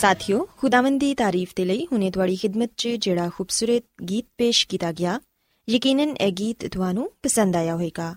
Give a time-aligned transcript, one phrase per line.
[0.00, 4.92] ਸਾਥਿਓ, ਖੁਦਾਵੰਦ ਦੀ ਤਾਰੀਫ ਤੇ ਲਈ ਹੁਨੇ ਤੁਹਾਡੀ ਖidmat 'ਚ ਜਿਹੜਾ ਖੂਬਸੂਰਤ ਗੀਤ ਪੇਸ਼ ਕੀਤਾ
[4.92, 5.20] ਗਿਆ,
[5.68, 8.16] ਯਕੀਨਨ ਇਹ ਗੀਤ ਤੁਹਾਨੂੰ ਪਸੰਦ ਆਇਆ ਹੋਵੇਗਾ।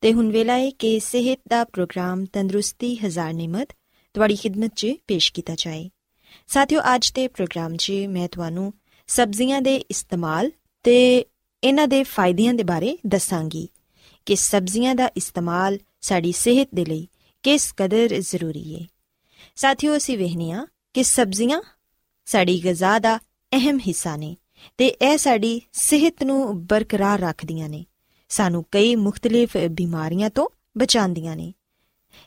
[0.00, 3.68] ਤੇ ਹੁਣ ਵੇਲਾ ਹੈ ਕਿ ਸਿਹਤ ਦਾ ਪ੍ਰੋਗਰਾਮ ਤੰਦਰੁਸਤੀ, ਹਜ਼ਾਰ ਨਿਮਤ
[4.14, 5.90] ਤੁਹਾਡੀ ਖidmat 'ਚ ਪੇਸ਼ ਕੀਤਾ ਜਾਏ।
[6.46, 8.72] ਸਾਥਿਓ, ਅੱਜ ਦੇ ਪ੍ਰੋਗਰਾਮ 'ਚ ਮੈਂ ਤੁਹਾਨੂੰ
[9.06, 10.50] ਸਬਜ਼ੀਆਂ ਦੇ ਇਸਤੇਮਾਲ
[10.82, 11.24] ਤੇ
[11.64, 13.68] ਇਹਨਾਂ ਦੇ ਫਾਇਦਿਆਂ ਦੇ ਬਾਰੇ ਦੱਸਾਂਗੀ
[14.26, 17.08] ਕਿ ਸਬਜ਼ੀਆਂ ਦਾ ਇਸਤੇਮਾਲ ਸਾਡੀ ਸਿਹਤ ਦੇ ਲਈ
[17.42, 18.86] ਕਿਸ ਕਦਰ ਜ਼ਰੂਰੀ ਹੈ
[19.56, 21.62] ਸਾਥੀਓ, ਅਸੀਂ ਵਹਿਨੀਆਂ ਕਿ ਸਬਜ਼ੀਆਂ
[22.24, 23.16] ਸਾਡੀ ਗਜ਼ਾ ਦਾ
[23.52, 24.36] ਅਹਿਮ ਹਿੱਸਾ ਨੇ
[24.78, 27.84] ਤੇ ਇਹ ਸਾਡੀ ਸਿਹਤ ਨੂੰ ਬਰਕਰਾਰ ਰੱਖਦੀਆਂ ਨੇ।
[28.28, 30.48] ਸਾਨੂੰ ਕਈ ਮੁxtਲਿਫ ਬਿਮਾਰੀਆਂ ਤੋਂ
[30.78, 31.52] ਬਚਾਉਂਦੀਆਂ ਨੇ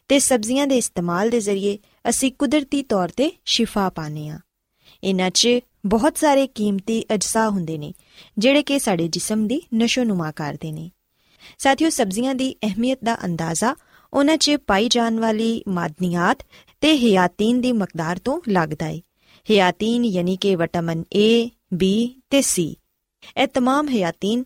[0.07, 1.77] ਤੇ ਸਬਜ਼ੀਆਂ ਦੇ ਇਸਤੇਮਾਲ ਦੇ ਜ਼ਰੀਏ
[2.09, 4.39] ਅਸੀਂ ਕੁਦਰਤੀ ਤੌਰ ਤੇ ਸ਼ਿਫਾ ਪਾਣੇ ਆ
[5.03, 5.49] ਇਹਨਾਂ 'ਚ
[5.85, 7.93] ਬਹੁਤ ਸਾਰੇ ਕੀਮਤੀ ਅਜਸਾ ਹੁੰਦੇ ਨੇ,
[8.37, 10.91] ਜਿਹੜੇ ਕਿ ਸਾਡੇ ਜਿਸਮ ਦੀ ਨਸ਼ੋਨੁਮਾ ਕਰਦੇ ਨੇ।
[11.57, 13.75] ਸਾਥੀਓ, ਸਬਜ਼ੀਆਂ ਦੀ ਅਹਿਮੀਅਤ ਦਾ ਅੰਦਾਜ਼ਾ
[14.13, 16.37] ਉਹਨਾਂ 'ਚ ਪਾਈ ਜਾਣ ਵਾਲੀ ਮਾਦਨੀਆਤ
[16.80, 19.00] ਤੇ ਹਿਆਤੀਨ ਦੀ ਮਕਦਾਰ ਤੋਂ ਲੱਗਦਾ ਹੈ
[19.50, 21.90] ਹਿਆਤੀਨ ਯਾਨੀ ਕਿ ਵਿਟਾਮਿਨ A, B
[22.30, 22.74] ਤੇ C
[23.36, 24.44] ਇਹ तमाम ਹਿਆਤੀਨ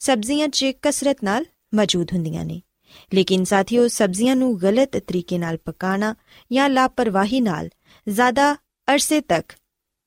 [0.00, 1.44] ਸਬਜ਼ੀਆਂ 'ਚ ਕਸਰਤ ਨਾਲ
[1.74, 2.60] ਮੌਜੂਦ ਹੁੰਦੀਆਂ ਨੇ
[3.14, 6.14] ਲੇਕਿਨ ਸਾਥੀਓ ਸਬਜ਼ੀਆਂ ਨੂੰ ਗਲਤ ਤਰੀਕੇ ਨਾਲ ਪਕਾਣਾ
[6.52, 7.68] ਜਾਂ ਲਾਪਰਵਾਹੀ ਨਾਲ
[8.06, 8.54] ਜ਼ਿਆਦਾ
[8.88, 9.52] ਅਰਸੇ ਤੱਕ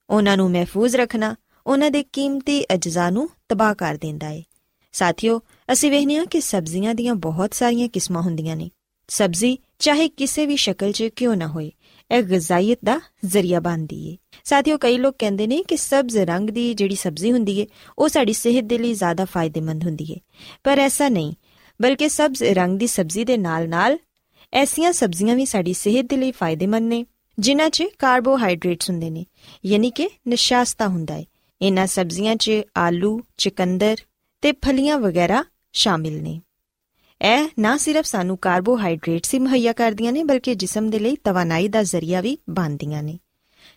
[0.10, 1.36] ਉਹਨਾਂ ਨੂੰ ਮਹਿਫੂਜ਼ ਰੱਖਣਾ
[1.68, 4.44] ਉਹਨਾਂ ਦੇ ਕੀਮਤੀ ਅਜਜ਼ਾ ਨੂੰ ਤਬਾਹ ਕਰ ਦਿੰਦਾ ਹੈ
[4.94, 5.40] ਸਾਥੀਓ
[5.72, 8.69] ਅਸੀਂ ਵੇਖਨੀਆ ਕਿ ਸਬਜ਼ੀਆਂ ਦੀਆਂ ਬਹੁਤ ਸਾਰੀਆਂ ਕਿਸਮਾਂ ਹੁੰਦੀਆਂ ਨੇ
[9.10, 11.73] ਸਬਜ਼ੀ ਚਾਹੇ ਕਿਸੇ ਵੀ ਸ਼ਕਲ 'ਚ ਕਿਉਂ ਨਾ ਹੋਏ,
[12.11, 16.75] ਇਹ ਗਜ਼ਾਈਅਤ ਦਾ ਜ਼ਰੀਆ ਬਣਦੀ ਏ। ਸਾਥੀਓ, ਕਈ ਲੋਕ ਕਹਿੰਦੇ ਨੇ ਕਿ ਸਬਜ਼ ਰੰਗ ਦੀ
[16.75, 17.67] ਜਿਹੜੀ ਸਬਜ਼ੀ ਹੁੰਦੀ ਏ,
[17.99, 20.17] ਉਹ ਸਾਡੀ ਸਿਹਤ ਦੇ ਲਈ ਜ਼ਿਆਦਾ ਫਾਇਦੇਮੰਦ ਹੁੰਦੀ ਏ।
[20.64, 21.34] ਪਰ ਐਸਾ ਨਹੀਂ,
[21.82, 23.99] ਬਲਕਿ ਸਬਜ਼ ਰੰਗ ਦੀ ਸਬਜ਼ੀ ਦੇ ਨਾਲ-ਨਾਲ
[24.52, 27.06] ਐਸੀਆਂ ਸਬਜ਼ੀਆਂ ਵੀ ਸਾਡੀ ਸਿਹਤ ਦੇ ਲਈ ਫਾਇਦੇਮੰਦ ਨੇ,
[27.38, 29.26] ਜਿਨ੍ਹਾਂ 'ਚ ਕਾਰਬੋਹਾਈਡਰੇਟਸ ਹੁੰਦੇ ਨੇ,
[29.67, 31.26] ਯਾਨੀ ਕਿ ਨਿਸ਼ਾਸਤਾ ਹੁੰਦਾ ਏ।
[31.62, 33.96] ਇਹਨਾਂ ਸਬਜ਼ੀਆਂ 'ਚ ਆਲੂ, ਚਿਕੰਦਰ
[34.43, 36.40] ਤੇ ਫਲੀਆਂ ਵਗੈਰਾ ਸ਼ਾਮਿਲ ਨੇ।
[37.23, 41.83] ਇਹ ਨਾ ਸਿਰਫ ਸਾਨੂੰ ਕਾਰਬੋਹਾਈਡਰੇਟਸ ਹੀ ਮੁਹੱਈਆ ਕਰਦੀਆਂ ਨੇ, ਬਲਕਿ ਜਿਸਮ ਦੇ ਲਈ ਤਵਾਨਾਈ ਦਾ
[41.83, 43.19] ਜ਼ਰੀਆ ਵੀ ਬਣਦੀਆਂ ਨੇ।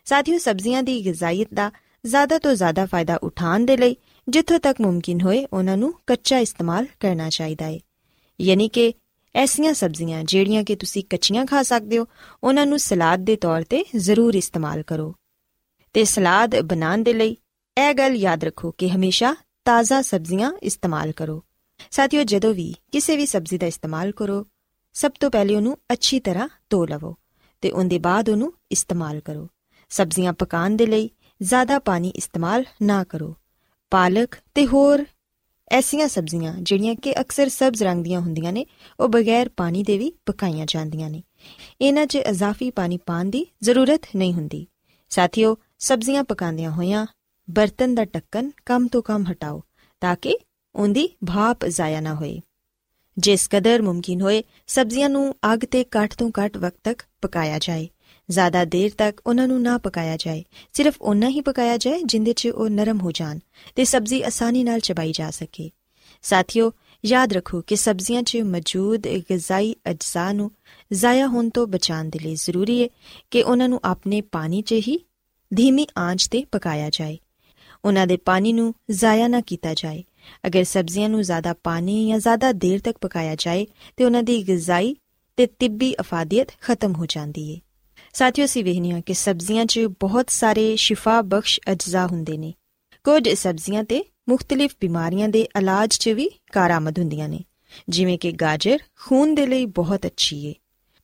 [0.05, 1.71] ਸਾਥੀਓ, ਸਬਜ਼ੀਆਂ ਦੀ ਗਿਜ਼ਾਇਤ ਦਾ
[2.05, 3.95] ਜ਼ਿਆਦਾ ਤੋਂ ਜ਼ਿਆਦਾ ਫਾਇਦਾ ਉਠਾਉਣ ਦੇ ਲਈ
[4.29, 7.79] ਜਿੱਥੋਂ ਤੱਕ ਮੁਮਕਿਨ ਹੋਏ, ਉਹਨਾਂ ਨੂੰ ਕੱਚਾ ਇਸਤੇਮਾਲ ਕਰਨਾ ਚਾਹੀਦਾ ਹੈ
[8.41, 8.93] ਯਾਨੀ ਕਿ
[9.35, 12.07] ਐਸੀਆਂ ਸਬਜ਼ੀਆਂ ਜਿਹੜੀਆਂ ਕਿ ਤੁਸੀਂ ਕੱਚੀਆਂ ਖਾ ਸਕਦੇ ਹੋ,
[12.43, 15.15] ਉਹਨਾਂ ਨੂੰ ਸਲਾਦ ਦੇ ਤੌਰ ਤੇ ਜ਼ਰੂਰ ਇਸਤੇਮਾਲ ਕਰੋ।
[15.93, 17.37] ਤੇ ਸਲਾਦ ਬਣਾਉਣ ਦੇ ਲਈ
[17.77, 21.43] ਇਹ ਗੱਲ ਯਾਦ ਰੱਖੋ ਕਿ ਹਮੇਸ਼ਾ ਤਾਜ਼ਾ ਸਬਜ਼ੀਆਂ ਇਸਤੇਮਾਲ ਕਰੋ।
[21.91, 24.45] ਸਾਥੀਓ, ਜਦੋਂ ਵੀ ਕਿਸੇ ਵੀ ਸਬਜ਼ੀ ਦਾ ਇਸਤੇਮਾਲ ਕਰੋ,
[24.93, 27.15] ਸਭ ਤੋਂ ਪਹਿਲੇ ਉਹਨੂੰ ਅੱਛੀ ਤਰ੍ਹਾਂ ਧੋ ਲਵੋ
[27.61, 29.47] ਤੇ ਉਹਦੇ ਬਾਅਦ ਉਹਨੂੰ ਇਸਤੇਮਾਲ ਕਰੋ।
[29.89, 31.09] ਸਬਜ਼ੀਆਂ ਪਕਾਉਣ ਦੇ ਲਈ
[31.41, 33.35] ਜ਼ਿਆਦਾ ਪਾਣੀ ਇਸਤੇਮਾਲ ਨਾ ਕਰੋ।
[33.89, 35.05] ਪਾਲਕ ਤੇ ਹੋਰ
[35.71, 38.65] ਐਸੀਆਂ ਸਬਜ਼ੀਆਂ ਜਿਹੜੀਆਂ ਕਿ ਅਕਸਰ ਸਬਜ਼ ਰੰਗ ਦੀਆਂ ਹੁੰਦੀਆਂ ਨੇ,
[38.99, 41.23] ਉਹ ਬਗੈਰ ਪਾਣੀ ਦੇ ਵੀ ਪਕਾਈਆਂ ਜਾਂਦੀਆਂ ਨੇ।
[41.81, 44.67] ਇਹਨਾਂ 'ਚ ਇਜ਼ਾਫੀ ਪਾਣੀ ਪਾਣ ਦੀ ਜ਼ਰੂਰਤ ਨਹੀਂ ਹੁੰਦੀ।
[45.09, 47.05] ਸਾਥੀਓ, ਸਬਜ਼ੀਆਂ ਪਕਾਉਂਦਿਆਂ ਹੋਇਆਂ
[47.49, 49.63] ਬਰਤਨ ਦਾ ਢੱਕਣ ਕਮ ਤੋਂ ਕਮ ਹਟਾਓ
[50.01, 50.37] ਤਾਂ ਕਿ
[50.75, 52.41] ਉਹਦੀ ਭਾਪ ਜ਼ਾਇਆ ਨਾ ਹੋਏ
[53.17, 57.89] ਜਿਸ ਕਦਰ ਮੁਮਕਿਨ ਹੋਏ, ਸਬਜ਼ੀਆਂ ਨੂੰ ਅੱਗ ਤੇ ਘੱਟ ਤੋਂ ਘੱਟ ਵਕਤ ਤੱਕ ਪਕਾਇਆ ਜਾਏ।
[58.29, 60.43] ਜ਼ਿਆਦਾ ਦੇਰ ਤੱਕ ਉਹਨਾਂ ਨੂੰ ਨਾ ਪਕਾਇਆ ਜਾਏ,
[60.73, 63.39] ਸਿਰਫ ਉਹਨਾਂ ਹੀ ਪਕਾਇਆ ਜਾਏ ਜਿੰਦੇ 'ਚ ਉਹ ਨਰਮ ਹੋ ਜਾਣ
[63.75, 65.69] ਤੇ ਸਬਜ਼ੀ ਆਸਾਨੀ ਨਾਲ ਚਬਾਈ ਜਾ ਸਕੇ।
[66.21, 66.71] ਸਾਥੀਓ,
[67.05, 70.51] ਯਾਦ ਰੱਖੋ ਕਿ ਸਬਜ਼ੀਆਂ 'ਚ ਮੌਜੂਦ ਗਜ਼ਾਈ ਅਜਜ਼ਾ ਨੂੰ
[70.93, 72.87] ਜ਼ਾਇਆ ਹੋਣ ਤੋਂ ਬਚਾਉਣ ਦੇ ਲਈ ਜ਼ਰੂਰੀ ਹੈ
[73.31, 75.05] ਕਿ ਉਹਨਾਂ ਨੂੰ ਆਪਣੇ ਪਾਣੀ 'ਚ ਹੀ
[75.55, 77.17] ਧੀਮੀ ਆਂਚ ਤੇ ਪਕਾਇਆ ਜਾਏ।
[77.85, 80.03] ਉਹਨਾਂ ਦੇ ਪਾਣੀ ਨੂੰ ਜ਼ਾਇਆ ਨਾ ਕੀਤਾ ਜਾਏ।
[80.47, 83.67] ਅਗਰ ਸਬਜ਼ੀਆਂ ਨੂੰ ਜ਼ਿਆਦਾ ਪਾਣੀ ਜਾਂ ਜ਼ਿਆਦਾ ਦੇਰ ਤੱਕ ਪਕਾਇਆ ਜਾਏ
[83.97, 84.95] ਤੇ ਉਹਨਾਂ ਦੀ ਗਜ਼ਾਈ
[85.37, 87.61] ਤੇ ਤਿੱਬੀ ਅਫਾਦੀਅਤ ਖਤਮ ਹੋ ਜਾਂਦੀ ਹੈ
[88.13, 92.53] ਸਾਥੀਓ ਸੀ ਵਹਿਨੀਆਂ ਕਿ ਸਬਜ਼ੀਆਂ 'ਚ ਬਹੁਤ ਸਾਰੇ ਸ਼ਿਫਾ ਬਖਸ਼ ਅਜਜ਼ਾ ਹੁੰਦੇ ਨੇ।
[93.03, 97.39] ਕੁਝ ਸਬਜ਼ੀਆਂ ਤੇ ਮੁxtਲਿਫ ਬਿਮਾਰੀਆਂ ਦੇ ਇਲਾਜ 'ਚ ਵੀ ਕਾਰਾਮਦ ਹੁੰਦੀਆਂ ਨੇ,
[97.89, 100.53] ਜਿਵੇਂ ਕਿ ਗਾਜਰ ਖੂਨ ਦੇ ਲਈ ਬਹੁਤ ਅੱਛੀ ਏ।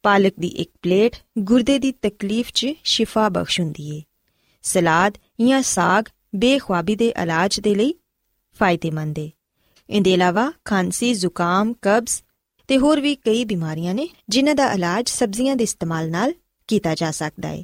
[0.04, 4.02] ਪਾਲਕ ਦੀ ਇੱਕ ਪਲੇਟ ਗੁਰਦੇ ਦੀ ਤਕਲੀਫ 'ਚ ਸ਼ਿਫਾ ਬਖਸ਼ ਹੁੰਦੀ ਏ।
[4.62, 7.94] ਸਲਾਦ ਜਾਂ ਸਾਗ ਬੇਖੁਆਬੀ ਦੇ ਇਲਾਜ ਦੇ ਲਈ
[8.62, 9.30] ਫਾਇਦੇਮੰਦ ਏ।
[9.90, 12.22] ਇਹਦੇ ਇਲਾਵਾ ਖਾਂਸੀ, ਜ਼ੁਕਾਮ, ਕਬਜ਼
[12.68, 16.34] ਤੇ ਹੋਰ ਵੀ ਕਈ ਬਿਮਾਰੀਆਂ ਨੇ ਜਿਨ੍ਹਾਂ ਦਾ ਇਲਾਜ ਸਬਜ਼ੀਆਂ ਦੇ ਇਸਤੇਮਾਲ ਨਾਲ
[16.68, 17.64] ਕੀਤਾ ਜਾ ਸਕਦਾ ਹੈ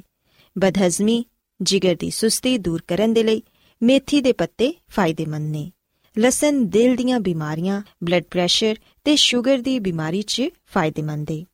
[0.56, 1.24] ਬਦਹਜ਼ਮੀ,
[1.60, 3.42] ਜਿਗਰ ਦੀ ਸੁਸਤੀ ਦੂਰ ਕਰਨ ਦੇ ਲਈ
[3.82, 5.70] ਮੇਥੀ ਦੇ ਪੱਤੇ ਫਾਇਦੇਮੰਦ ਨੇ।
[6.16, 10.42] ਲਸਣ, ਦਿਲ ਦੀਆਂ ਬਿਮਾਰੀਆਂ ਬਲੱਡ ਪ੍ਰੈਸ਼ਰ ਤੇ ਸ਼ੂਗਰ ਦੀ ਬਿਮਾਰੀ 'ਚ
[10.74, 11.44] ਫਾਇਦੇਮੰਦ ਹੈ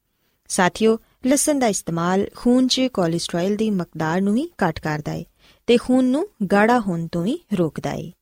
[0.49, 5.25] ਸਾਥੀਓ, ਲਸਣ ਦਾ ਇਸਤੇਮਾਲ ਖੂਨ 'ਚ ਕੋਲੇਸਟ੍ਰੋਲ ਦੀ ਮਕਦਾਰ ਨੂੰ ਵੀ ਘਟ ਕਰਦਾ ਹੈ
[5.67, 8.13] ਤੇ ਖੂਨ ਨੂੰ ਗਾੜਾ ਹੋਣ ਤੋਂ ਵੀ ਰੋਕਦਾ ਹੈ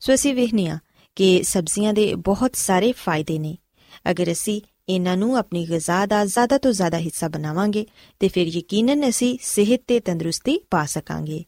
[0.00, 0.78] ਸੋ ਅਸੀਂ ਵੇਖਨੀਆ
[1.16, 3.56] ਕਿ ਸਬਜ਼ੀਆਂ ਦੇ ਬਹੁਤ ਸਾਰੇ ਫਾਇਦੇ ਨੇ।
[4.10, 7.86] ਅਗਰ ਅਸੀਂ ਇਹਨਾਂ ਨੂੰ ਆਪਣੀ ਗਿਜ਼ਾ ਦਾ ਜ਼ਿਆਦਾ ਤੋਂ ਜ਼ਿਆਦਾ ਹਿੱਸਾ ਬਣਾਵਾਂਗੇ,
[8.20, 11.44] ਤੇ ਫਿਰ ਯਕੀਨਨ ਅਸੀਂ ਸਿਹਤ ਤੇ ਤੰਦਰੁਸਤੀ ਪਾ ਸਕਾਂਗੇ।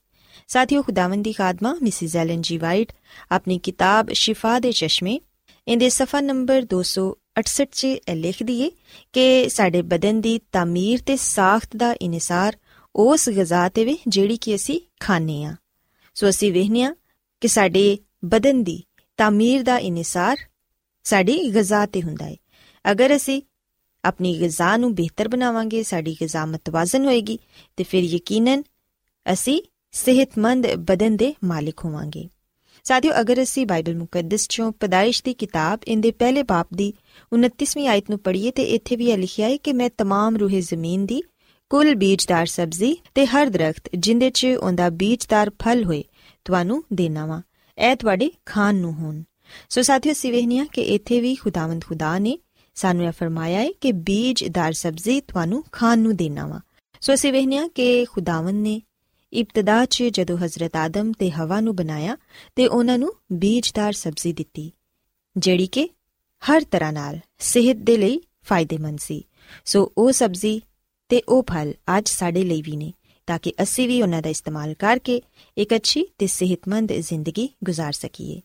[0.48, 2.92] ਸਾਥੀਓ, ਖੁਦਾਵੰਦ ਦੀ ਖਾਦਮਾ, ਮਿਸਿਸ ਐਲਨ ਜੀ ਵਾਈਟ,
[3.30, 5.20] ਆਪਣੀ ਕਿਤਾਬ ਸ਼ਿਫਾ ਦੇ ਚਸ਼ਮੇ,
[5.68, 8.70] ਇਹਦੇ ਸਫਾ ਨੰਬਰ 268 'ਚ ਇਹ ਲਿਖਦੀ ਏ
[9.12, 12.56] ਕਿ ਸਾਡੇ ਬਦਨ ਦੀ ਤਾਮੀਰ ਤੇ ਸਾਖਤ ਦਾ ਇਨਸਾਰ
[12.96, 15.56] ਉਸ ਗਿਜ਼ਾ ਤੇ ਵੀ ਜਿਹੜੀ ਕਿ ਅਸੀਂ ਖਾਣੇ ਆ
[16.14, 16.94] ਸੋ ਅਸੀਂ ਵੇਖਨੀਆ
[17.40, 18.83] ਕਿ ਸਾਡੇ ਬਦਨ ਦੀ
[19.19, 20.37] ਤਾਮੀਰ ਦਾ ਇਨਸਾਰ
[21.05, 22.35] ਸਾਡੀ ਗਿਜ਼ਾ ਤੇ ਹੁੰਦਾ ਹੈ
[22.85, 23.41] ਅਗਰ ਅਸੀਂ
[24.03, 27.37] ਆਪਣੀ ਗਿਜ਼ਾ ਨੂੰ ਬਿਹਤਰ ਬਣਾਵਾਂਗੇ ਸਾਡੀ ਗਿਜ਼ਾ ਮਤਵਾਜ਼ਨ ਹੋਏਗੀ
[27.77, 28.63] ਤੇ ਫਿਰ ਯਕੀਨਨ
[29.25, 29.61] ਅਸੀਂ
[29.93, 32.27] ਸਿਹਤਮੰਦ ਬਦਨ ਦੇ ਮਾਲਿਕ ਹੋਵਾਂਗੇ
[32.85, 36.93] ਸਾਥੀਓ ਅਗਰ ਅਸੀਂ ਬਾਈਬਲ ਮੁਕੱਦਸ ਚੋਂ ਪਦਾਇਸ਼ ਦੀ ਕਿਤਾਬ ਇਹਦੇ ਪਹਿਲੇ ਬਾਪ ਦੀ
[37.31, 41.05] 29ਵੀਂ ਆਇਤ ਨੂੰ ਪੜ੍ਹੀਏ ਤੇ ਇੱਥੇ ਵੀ ਇਹ ਲਿਖਿਆ ਹੈ ਕਿ ਮੈਂ तमाम ਰੂਹੇ ਜ਼ਮੀਨ
[41.05, 41.21] ਦੀ
[41.71, 46.03] ਕੁੱਲ ਬੀਜਦਾਰ ਸਬਜ਼ੀ ਤੇ ਹਰ ਦਰਖਤ ਜਿੰਦੇ 'ਚ ਉਹਦਾ ਬੀਜਦਾਰ ਫਲ ਹੋਏ
[46.45, 47.41] ਤੁਹਾਨੂੰ ਦੇਣਾ ਵਾ
[47.78, 49.22] ਇਹ ਤੁਹਾਡੇ ਖਾਨ ਨੂੰ ਹੋਣ।
[49.68, 52.38] ਸੋ ਸਾਥੀਓ, ਸਿਵਹਨੀਆਂ, ਕਿ ਇੱਥੇ ਵੀ ਖੁਦਾਵੰਦ ਖੁਦਾ ਨੇ
[52.74, 56.60] ਸਾਨੂੰ ਇਹ ਫਰਮਾਇਆ ਹੈ ਕਿ ਬੀਜਦਾਰ ਸਬਜ਼ੀ ਤੁਹਾਨੂੰ ਖਾਣ ਨੂੰ ਦੇਣਾ ਵਾ।
[57.00, 58.80] ਸੋ ਅਸੀਂ ਵੇਖਿਆ ਕਿ ਖੁਦਾਵੰਦ ਨੇ
[59.32, 62.16] ਇਬਤਦਾ 'ਚ ਜਦੋਂ ਹਜ਼ਰਤ ਆਦਮ ਤੇ ਹਵਾ ਨੂੰ ਬਣਾਇਆ
[62.56, 64.70] ਤੇ ਉਹਨਾਂ ਨੂੰ ਬੀਜਦਾਰ ਸਬਜ਼ੀ ਦਿੱਤੀ,
[65.36, 65.88] ਜਿਹੜੀ ਕਿ
[66.42, 69.24] ਹਰ ਤਰ੍ਹਾਂ ਨਾਲ ਸਿਹਤ ਦੇ ਲਈ ਫਾਇਦੇਮੰਦ ਸੀ।
[69.64, 70.60] ਸੋ ਉਹ ਸਬਜ਼ੀ
[71.08, 72.92] ਤੇ ਉਹ ਫਲ ਅੱਜ ਸਾਡੇ ਲਈ ਵੀ ਨੇ।
[73.27, 75.21] ਤਾਂ ਕਿ ਅਸੀਂ ਵੀ ਉਹਨਾਂ ਦਾ ਇਸਤੇਮਾਲ ਕਰਕੇ
[75.57, 78.41] ਇੱਕ ਅੱਛੀ ਤੇ ਸਿਹਤਮੰਦ ਜ਼ਿੰਦਗੀ گزار ਸਕੀਏ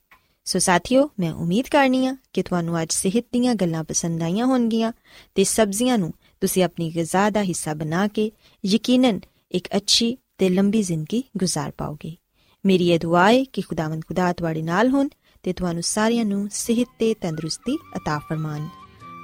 [0.47, 4.93] ਸੋ ਸਾਥੀਓ ਮੈਂ ਉਮੀਦ ਕਰਨੀ ਆ ਕਿ ਤੁਹਾਨੂੰ ਅੱਜ ਸਿਹਤ ਦੀਆਂ ਗੱਲਾਂ ਪਸੰਦ ਆਈਆਂ ਹੋਣਗੀਆਂ
[5.35, 8.31] ਤੇ ਸਬਜ਼ੀਆਂ ਨੂੰ ਤੁਸੀਂ ਆਪਣੀ ਗਿਜ਼ਾ ਦਾ ਹਿੱਸਾ ਬਣਾ ਕੇ
[8.65, 12.17] ਯਕੀਨਨ ਇੱਕ ਅੱਛੀ ਤੇ ਲੰਬੀ ਜ਼ਿੰਦਗੀ گزار ਪਾਓਗੇ
[12.65, 15.09] ਮੇਰੀ ਇਹ ਦੁਆ ਹੈ ਕਿ ਖੁਦਾਵੰਦ ਖੁਦਾ ਤੁਹਾਡੇ ਨਾਲ ਹੋਣ
[15.45, 18.69] ਤੇ ਤੁਹਾਨੂੰ ਸਾਰਿਆਂ ਨੂੰ ਸਿਹਤ ਤੇ ਤੰਦਰੁਸਤੀ عطا ਫਰਮਾਨ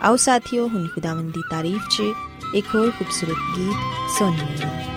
[0.03, 2.03] ਆਓ ਸਾਥੀਓ ਹੁਣ ਖੁਦਾਵੰਦ ਦੀ ਤਾਰੀਫ 'ਚ
[2.55, 4.92] ਇੱਕ ਹੋਰ ਖੂਬਸੂਰਤ ਗੀਤ ਸੁਣੀਏ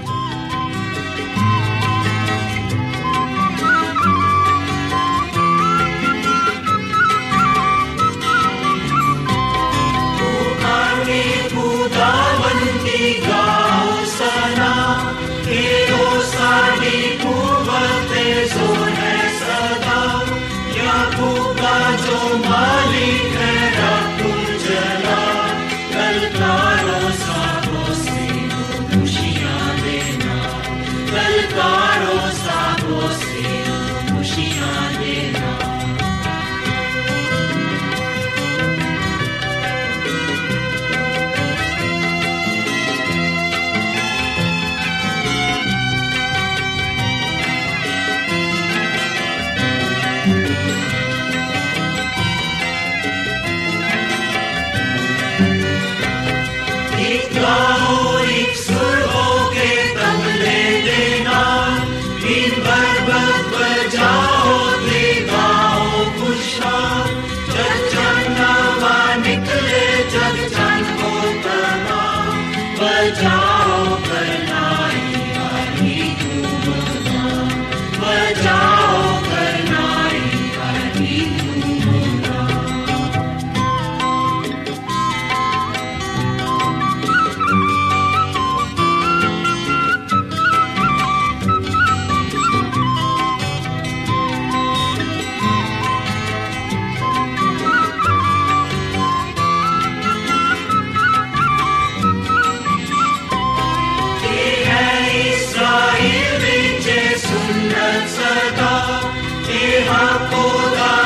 [109.46, 111.05] Ki hakuda.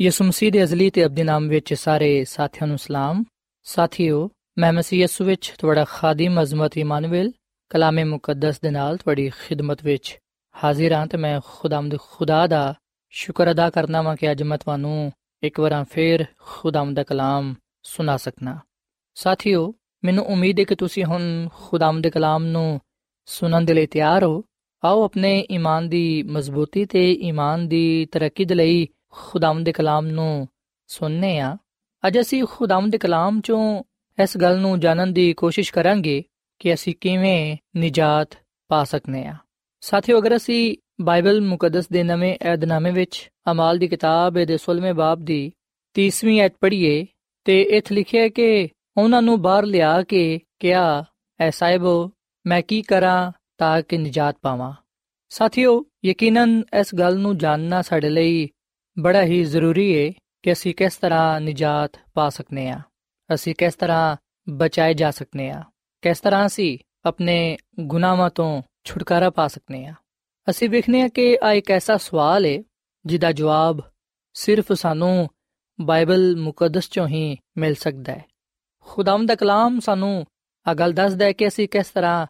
[0.00, 3.24] ਯਿਸੂ ਮਸੀਹ ਦੇ ਅਜ਼ਲੀ ਤੇ ਅਬਦੀ ਨਾਮ ਵਿੱਚ ਸਾਰੇ ਸਾਥੀਆਂ ਨੂੰ ਸਲਾਮ।
[3.62, 7.32] ਸਾਥੀਓ, ਮੈਂ ਮਸੀਹ ਯਿਸੂ ਵਿੱਚ ਤੁਹਾਡਾ ਖਾਦਮ ਅਜ਼ਮਤ ਇਮਾਨੁਅਲ,
[7.70, 10.18] ਕਲਾਮੇ ਮੁਕੱਦਸ ਦੇ ਨਾਲ ਤੁਹਾਡੀ ਖਿਦਮਤ ਵਿੱਚ
[10.64, 12.74] ਹਾਜ਼ਰ ਹਾਂ ਤੇ ਮੈਂ ਖੁਦਾਮਦ ਖੁਦਾ ਦਾ
[13.10, 18.16] ਸ਼ੁਕਰ ਅਦਾ ਕਰਨਾ ਵਾਂ ਕਿ ਅੱਜ ਮੈਂ ਤੁਹਾਨੂੰ ਇੱਕ ਵਾਰ ਫੇਰ ਖੁਦਾਮ ਦਾ ਕਲਾਮ ਸੁਣਾ
[18.16, 18.58] ਸਕਣਾ
[19.14, 19.74] ਸਾਥੀਓ,
[20.04, 22.80] ਮੈਨੂੰ ਉਮੀਦ ਹੈ ਕਿ ਤੁਸੀਂ ਹੁਣ ਖੁਦਾਮ ਦੇ ਕਲਾਮ ਨੂੰ
[23.26, 24.44] ਸੁਣਨ ਦੇ ਲਈ ਤਿਆਰ ਹੋ।
[24.84, 30.48] ਆਓ ਆਪਣੇ ਈਮਾਨ ਦੀ ਮਜ਼ਬੂਤੀ ਤੇ ਈਮਾਨ ਦੀ ਤਰੱਕੀ ਦੇ ਲਈ ਖੁਦਾਮ ਦੇ ਕਲਾਮ ਨੂੰ
[30.86, 31.56] ਸੁਣਨੇ ਆ।
[32.06, 33.82] ਅੱਜ ਅਸੀਂ ਖੁਦਾਮ ਦੇ ਕਲਾਮ ਚੋਂ
[34.22, 36.24] ਇਸ ਗੱਲ ਨੂੰ ਜਾਣਨ ਦੀ ਕੋਸ਼ਿਸ਼ ਕਰਾਂਗੇ
[36.58, 38.28] ਕਿ ਅਸੀਂ ਕਿਵੇਂ ਨਿਜਾਤ
[38.68, 39.34] ਪਾ ਸਕਨੇ ਆ।
[39.80, 45.20] ਸਾਥੀਓ, ਅਗਰ ਅਸੀਂ ਬਾਈਬਲ ਮੁਕੱਦਸ ਦੇ ਨਵੇਂ ਏਧਨਾਮੇ ਵਿੱਚ ਅਮਾਲ ਦੀ ਕਿਤਾਬ ਦੇ 16ਵੇਂ ਬਾਬ
[45.20, 45.52] ਦੀ
[45.94, 47.06] 30ਵੀਂ ਐਤ ਪੜ੍ਹੀਏ
[47.44, 51.04] ਤੇ ਇਥੇ ਲਿਖਿਆ ਹੈ ਕਿ ਉਹਨਾਂ ਨੂੰ ਬਾਹਰ ਲਿਆ ਕੇ ਕਿਹਾ,
[51.40, 52.10] ਐ ਸਾਹਿਬੋ,
[52.46, 54.72] ਮੈਂ ਕੀ ਕਰਾਂ ਤਾਂ ਕਿ ਨਜਾਤ ਪਾਵਾਂ?
[55.28, 58.48] ਸਾਥੀਓ, ਯਕੀਨਨ ਇਸ ਗੱਲ ਨੂੰ ਜਾਣਨਾ ਸਾਡੇ ਲਈ
[58.98, 62.80] ਬੜਾ ਹੀ ਜ਼ਰੂਰੀ ਹੈ ਕਿ ਅਸੀਂ ਕਿਸ ਤਰ੍ਹਾਂ ਨਜਾਤ ਪਾ ਸਕਨੇ ਆ।
[63.34, 64.16] ਅਸੀਂ ਕਿਸ ਤਰ੍ਹਾਂ
[64.48, 65.62] ਬਚਾਏ ਜਾ ਸਕਨੇ ਆ।
[66.02, 69.94] ਕਿਸ ਤਰ੍ਹਾਂ ਅਸੀਂ ਆਪਣੇ ਗੁਨਾਹਾਂ ਤੋਂ ਛੁਟਕਾਰਾ ਪਾ ਸਕਨੇ ਆ।
[70.50, 72.62] ਅਸੀਂ ਵੇਖਨੇ ਆ ਕਿ ਆ ਇੱਕ ਐਸਾ ਸਵਾਲ ਹੈ
[73.06, 73.80] ਜਿਹਦਾ ਜਵਾਬ
[74.34, 75.28] ਸਿਰਫ ਸਾਨੂੰ
[75.80, 78.24] ਬਾਈਬਲ ਮੁਕੱਦਸ ਚੋਂ ਹੀ ਮਿਲ ਸਕਦਾ ਹੈ
[78.80, 80.26] ਖੁਦਾਵੰਦ ਦਾ ਕਲਾਮ ਸਾਨੂੰ
[80.66, 82.26] ਆ ਗੱਲ ਦੱਸਦਾ ਹੈ ਕਿ ਅਸੀਂ ਕਿਸ ਤਰ੍ਹਾਂ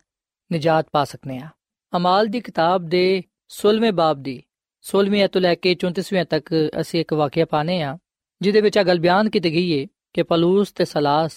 [0.53, 1.48] ਨਜਾਤ ਪਾ ਸਕਨੇ ਆ।
[1.96, 4.42] ਅਮਾਲ ਦੀ ਕਿਤਾਬ ਦੇ 16ਵੇਂ ਬਾਬ ਦੀ
[4.85, 7.99] 16ਵੀਂ ਤੋਂ ਲੈ ਕੇ 34ਵੀਂ ਤੱਕ ਅਸੀਂ ਇੱਕ ਵਾਕਿਆ ਪਾਣੇ ਆ
[8.42, 11.33] ਜਿਹਦੇ ਵਿੱਚ ਆ ਗੱਲ ਬਿਆਨ ਕੀਤੀ ਗਈ ਹੈ ਕਿ ਪਲੂਸ ਤੇ ਸਲਾਸ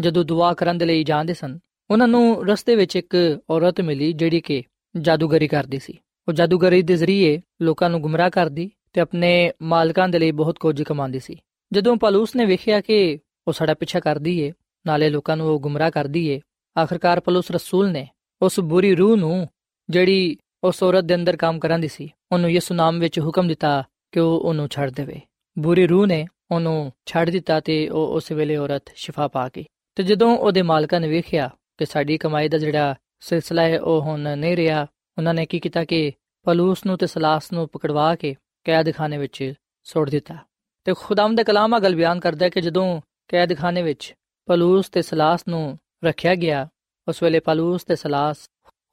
[0.00, 1.58] ਜਦੋਂ ਦੁਆ ਕਰਨ ਦੇ ਲਈ ਜਾਂਦੇ ਸਨ,
[1.90, 4.62] ਉਹਨਾਂ ਨੂੰ ਰਸਤੇ ਵਿੱਚ ਇੱਕ ਔਰਤ ਮਿਲੀ ਜਿਹੜੀ ਕਿ
[4.96, 10.18] ਜਾਦੂਗਰੀ ਕਰਦੀ ਸੀ। ਉਹ ਜਾਦੂਗਰੀ ਦੇ ਜ਼ਰੀਏ ਲੋਕਾਂ ਨੂੰ ਗੁੰਮਰਾਹ ਕਰਦੀ ਤੇ ਆਪਣੇ ਮਾਲਕਾਂ ਦੇ
[10.18, 11.36] ਲਈ ਬਹੁਤ ਕੁਝ ਕਮਾਉਂਦੀ ਸੀ।
[11.72, 14.52] ਜਦੋਂ ਪਲੂਸ ਨੇ ਵੇਖਿਆ ਕਿ ਉਹ ਸਾਡਾ ਪਿੱਛਾ ਕਰਦੀ ਏ,
[14.86, 16.40] ਨਾਲੇ ਲੋਕਾਂ ਨੂੰ ਉਹ ਗੁੰਮਰਾਹ ਕਰਦੀ ਏ,
[16.76, 18.08] ਆਖਰਕਾਰ ਪਲੂਸ ਰਸੂਲ ਨੇ
[18.42, 19.48] ਉਸ ਬੁਰੀ ਰੂਹ ਨੂੰ
[19.90, 24.20] ਜਿਹੜੀ ਉਸ ਔਰਤ ਦੇ ਅੰਦਰ ਕੰਮ ਕਰਾਂਦੀ ਸੀ। ਉਹਨੂੰ ਯਿਸੂ ਨਾਮ ਵਿੱਚ ਹੁਕਮ ਦਿੱਤਾ ਕਿ
[24.20, 25.20] ਉਹ ਉਹਨੂੰ ਛੱਡ ਦੇਵੇ।
[25.58, 29.64] ਬੁਰੀ ਰੂਹ ਨੇ ਉਹਨੂੰ ਛੱਡ ਦਿੱਤਾ ਤੇ ਉਹ ਉਸ ਵੇਲੇ ਔਰਤ ਸ਼ਿਫਾ ਪਾ ਗਈ।
[29.94, 34.38] ਤੇ ਜਦੋਂ ਉਹਦੇ ਮਾਲਕਾਂ ਨੇ ਵੇਖਿਆ ਕਿ ਸਾਡੀ ਕਮਾਈ ਦਾ ਜਿਹੜਾ ਸਿਲਸਿਲਾ ਹੈ, ਉਹ ਹੁਣ
[34.38, 34.86] ਨਹੀਂ ਰਿਹਾ,
[35.18, 36.12] ਉਹਨਾਂ ਨੇ ਕੀ ਕੀਤਾ ਕਿ
[36.44, 39.52] ਪਲੂਸ ਨੂੰ ਤੇ ਸਲਾਸ ਨੂੰ ਪਕੜਵਾ ਕੇ ਕੈਦਖਾਨੇ ਵਿੱਚ
[39.84, 40.36] ਸੁੱਟ ਦਿੱਤਾ।
[40.84, 44.14] ਤੇ ਖੁਦਾਮ ਦੇ ਕਲਾਮ ਆ ਗੱਲ ਬਿਆਨ ਕਰਦਾ ਕਿ ਜਦੋਂ ਕੈਦਖਾਨੇ ਵਿੱਚ
[44.46, 46.68] ਪਲੂਸ ਤੇ ਸਲਾਸ ਨੂੰ ਰੱਖਿਆ ਗਿਆ,
[47.08, 48.36] ਉਸ ਵੇਲੇ ਪਲੂਸ ਤੇ ਸਲਾਸ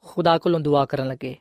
[0.05, 1.35] ਖੁਦਾ ਕੋਲੋਂ ਦੁਆ ਕਰਨ ਲੱਗੇ।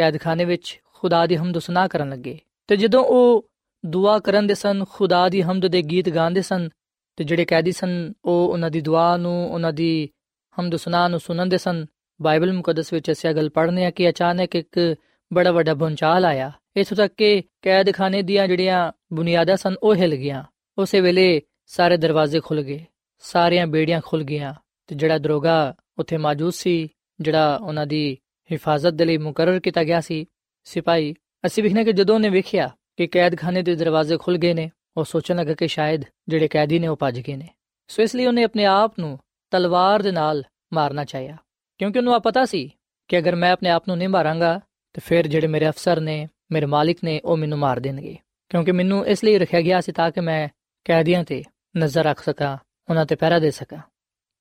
[0.00, 3.50] ਕੈਦਖਾਨੇ ਵਿੱਚ ਖੁਦਾ ਦੀ ਹਮਦ ਸੁਨਾ ਕਰਨ ਲੱਗੇ। ਤੇ ਜਦੋਂ ਉਹ
[3.86, 6.68] ਦੁਆ ਕਰਨ ਦੇ ਸਨ, ਖੁਦਾ ਦੀ ਹਮਦ ਦੇ ਗੀਤ ਗਾਉਂਦੇ ਸਨ,
[7.16, 10.08] ਤੇ ਜਿਹੜੇ ਕੈਦੀ ਸਨ, ਉਹ ਉਹਨਾਂ ਦੀ ਦੁਆ ਨੂੰ, ਉਹਨਾਂ ਦੀ
[10.56, 11.86] ਹਮਦ ਸੁਨਾ ਨੂੰ ਸੁਣਨ ਸਨ।
[12.20, 14.94] ਬਾਈਬਲ ਮੁਕੱਦਸ ਵਿੱਚ ਅਸੀਂ ਗੱਲ ਪੜ੍ਹਨੇ ਆ ਕਿ ਅਚਾਨਕ ਇੱਕ
[15.32, 20.44] ਬੜਾ ਵੱਡਾ ਭੁੰਚਾਲ ਆਇਆ। ਇਥੋਂ ਤੱਕ ਕਿ ਕੈਦਖਾਨੇ ਦੀਆਂ ਜਿਹੜੀਆਂ ਬੁਨਿਆਦਾਂ ਸਨ, ਉਹ ਹਿਲ ਗਈਆਂ।
[20.78, 22.84] ਉਸੇ ਵੇਲੇ ਸਾਰੇ ਦਰਵਾਜ਼ੇ ਖੁੱਲ ਗਏ,
[23.18, 24.54] ਸਾਰੀਆਂ ਬੇੜੀਆਂ ਖੁੱਲ ਗਈਆਂ,
[24.86, 26.88] ਤੇ ਜਿਹੜਾ ਦਰੋਗਾ ਉੱਥੇ ਮੌਜੂਦ ਸੀ,
[27.20, 28.18] ਜਿਹੜਾ ਉਹਨਾਂ ਦੀ
[28.50, 30.26] ਹਿਫਾਜ਼ਤ ਦੇ ਲਈ ਮੁਕਰਰ ਕੀਤਾ ਗਿਆ ਸੀ
[30.66, 31.14] ਸਿਪਾਹੀ
[31.46, 35.36] ਅਸੀਂ ਵਿਖਨੇ ਕਿ ਜਦੋਂ ਉਹਨੇ ਵੇਖਿਆ ਕਿ ਕੈਦਖਾਨੇ ਦੇ ਦਰਵਾਜ਼ੇ ਖੁੱਲ ਗਏ ਨੇ ਉਹ ਸੋਚਣ
[35.36, 37.48] ਲੱਗਾ ਕਿ ਸ਼ਾਇਦ ਜਿਹੜੇ ਕੈਦੀ ਨੇ ਉਹ ਭੱਜ ਗਏ ਨੇ
[37.90, 39.18] ਸੋ ਇਸ ਲਈ ਉਹਨੇ ਆਪਣੇ ਆਪ ਨੂੰ
[39.52, 41.36] ਤਲਵਾਰ ਦੇ ਨਾਲ ਮਾਰਨਾ ਚਾਹਿਆ
[41.80, 42.70] ਕਿਉਂਕਿ ਉਹਨੂੰ ਆ ਪਤਾ ਸੀ
[43.10, 44.60] ਕਿ ਅਗਰ ਮੈਂ ਆਪਣੇ ਆਪ ਨੂੰ ਨਹੀਂ ਮਾਰਾਂਗਾ
[44.94, 48.16] ਤੇ ਫਿਰ ਜਿਹੜੇ ਮੇਰੇ ਅਫਸਰ ਨੇ ਮੇਰੇ ਮਾਲਿਕ ਨੇ ਉਹ ਮੈਨੂੰ ਮਾਰ ਦੇਣਗੇ
[48.50, 50.48] ਕਿਉਂਕਿ ਮੈਨੂੰ ਇਸ ਲਈ ਰੱਖਿਆ ਗਿਆ ਸੀ ਤਾਂ ਕਿ ਮੈਂ
[50.86, 51.42] ਕੈਦੀਆਂ ਤੇ
[51.78, 52.56] ਨਜ਼ਰ ਰੱਖ ਸਕਾਂ
[52.88, 53.78] ਉਹਨਾਂ ਤੇ ਪਹਿਰਾ ਦੇ ਸਕਾਂ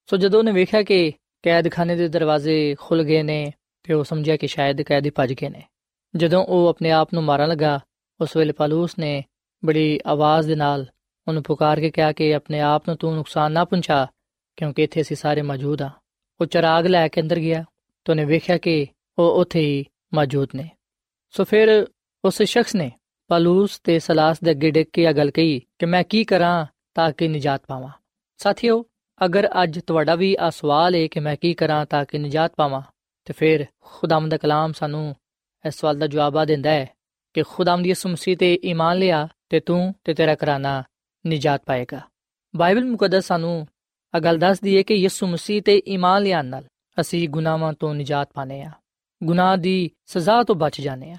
[0.10, 1.12] ਸੋ ਜਦੋਂ ਉਹਨੇ ਵੇਖਿਆ ਕਿ
[1.44, 3.52] ਕੈਦਖਾਨੇ ਦੇ ਦਰਵਾਜ਼ੇ ਖੁੱਲ ਗਏ ਨੇ
[3.84, 5.64] ਤੇ ਉਹ ਸਮਝਿਆ ਕਿ ਸ਼ਾਇਦ ਕੈਦੀ ਭੱਜ ਗਏ ਨੇ।
[6.16, 7.80] ਜਦੋਂ ਉਹ ਆਪਣੇ ਆਪ ਨੂੰ ਮਾਰਨ ਲੱਗਾ,
[8.22, 9.24] ਉਸ ਵੇਲੇ ਪਾਲੂਸ ਨੇ
[9.66, 10.86] ਬੜੀ ਆਵਾਜ਼ ਦੇ ਨਾਲ
[11.28, 14.08] ਉਹਨੂੰ ਪੁਕਾਰ ਕੇ ਕਿਹਾ ਕਿ ਆਪਣੇ ਆਪ ਨੂੰ ਤੂੰ ਨੁਕਸਾਨ ਨਾ ਪਹੁੰਚਾ
[14.58, 15.90] ਕਿਉਂਕਿ ਇੱਥੇ ਅਸੀਂ ਸਾਰੇ ਮੌਜੂਦ ਆ
[16.42, 17.66] ਉਹ ਚਰਾਗ ਲੈ ਕੇ ਅੰਦਰ ਗਿਆ
[18.06, 18.88] ਤੇ ਉਹਨੇ ਵੇਖਿਆ ਕਿ
[19.20, 20.70] ਉਹ ਉੱਥੇ ਹੀ ਮੌਜੂਦ ਨੇ।
[21.30, 21.88] ਸੋ ਫਿਰ
[22.26, 22.92] ਉਸ ਸ਼ਖਸ ਨੇ
[23.28, 27.12] ਪਾਲੂਸ ਤੇ ਸਲਾਸ ਦੇ ਅੱਗੇ ਡਿੱਗ ਕੇ ਇਹ ਗੱਲ ਕਹੀ ਕਿ ਮੈਂ ਕੀ ਕਰਾਂ ਤਾਂ
[27.12, 27.90] ਕਿ ਨਜਾਤ ਪਾਵਾਂ।
[28.38, 28.86] ਸਾਥੀਓ,
[29.26, 32.82] ਅਗਰ ਅੱਜ ਤੁਹਾਡਾ ਵੀ ਆ ਸਵਾਲ ਹੈ ਕਿ ਮੈਂ ਕੀ ਕਰਾਂ ਤਾਂ ਕਿ ਨਜਾਤ ਪਾਵਾਂ
[33.30, 35.16] ਤੇ ਫਿਰ ਖੁਦਾਮ ਦਾ ਕਲਾਮ ਸਾਨੂੰ
[35.66, 36.86] ਇਸ ਸਵਾਲ ਦਾ ਜਵਾਬ ਆ ਦਿੰਦਾ ਹੈ
[37.34, 40.84] ਕਿ ਖੁਦਾਮ ਦੀ ਮਸੀਹ ਤੇ ਈਮਾਨ ਲਿਆ ਤੇ ਤੂੰ ਤੇ ਤੇਰਾ ਘਰਾਨਾ
[41.28, 42.02] ਨਜਾਤ ਪਾਏਗਾ।
[42.56, 43.68] ਬਾਈਬਲ ਮੁਕੱਦਸ ਸਾਨੂੰ
[44.16, 46.64] ਆ ਗੱਲ ਦੱਸਦੀ ਹੈ ਕਿ ਯਿਸੂ ਮਸੀਹ ਤੇ ਈਮਾਨ ਲਿਆਣ ਨਾਲ
[47.02, 48.72] ਅਸੀਂ ਗੁਨਾਹਾਂ ਤੋਂ ਨਜਾਤ ਪਾਣੇ ਆ
[49.24, 51.18] ਗੁਨਾਹ ਦੀ ਸਜ਼ਾ ਤੋਂ ਬਚ ਜਾਣੇ ਆ